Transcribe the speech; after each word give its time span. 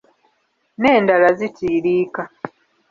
N’endala 0.81 1.29
zitiiriika. 1.39 2.23